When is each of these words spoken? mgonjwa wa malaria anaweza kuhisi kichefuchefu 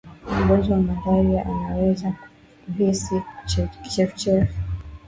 mgonjwa 0.39 0.75
wa 0.77 0.81
malaria 0.81 1.45
anaweza 1.45 2.13
kuhisi 2.65 3.21
kichefuchefu 3.83 4.53